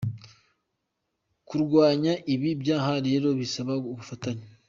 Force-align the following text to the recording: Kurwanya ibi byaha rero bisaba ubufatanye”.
Kurwanya 1.47 2.13
ibi 2.33 2.49
byaha 2.61 2.93
rero 3.07 3.27
bisaba 3.39 3.73
ubufatanye”. 3.93 4.45